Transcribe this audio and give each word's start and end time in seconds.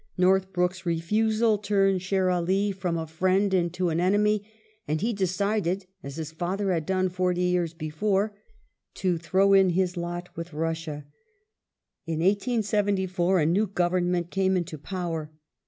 ^ 0.01 0.03
Northbrook's 0.17 0.79
i 0.87 0.95
efusal" 0.95 1.61
turned 1.63 2.01
Sher 2.01 2.31
Ali 2.31 2.71
from 2.71 2.97
a 2.97 3.05
friend 3.05 3.53
into 3.53 3.89
an 3.89 3.99
enemy, 3.99 4.43
and 4.87 4.99
he 4.99 5.13
decided, 5.13 5.85
as 6.01 6.15
his 6.15 6.31
father 6.31 6.71
had 6.71 6.87
done 6.87 7.07
forty 7.07 7.43
years 7.43 7.75
before, 7.75 8.35
to 8.95 9.19
throw 9.19 9.53
in 9.53 9.69
his 9.69 9.95
lot 9.97 10.35
with 10.35 10.53
Russia 10.53 11.05
".^ 12.07 12.07
Lord 12.07 12.17
In 12.17 12.25
1874 12.25 13.39
a 13.41 13.45
new 13.45 13.67
Government 13.67 14.31
came 14.31 14.57
into 14.57 14.79
power. 14.79 15.29